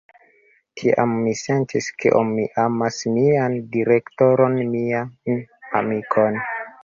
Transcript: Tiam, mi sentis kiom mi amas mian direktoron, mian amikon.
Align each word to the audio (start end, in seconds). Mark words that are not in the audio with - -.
Tiam, 0.79 1.11
mi 1.25 1.33
sentis 1.41 1.89
kiom 2.03 2.31
mi 2.37 2.45
amas 2.63 2.97
mian 3.19 3.59
direktoron, 3.77 4.59
mian 4.73 5.39
amikon. 5.81 6.43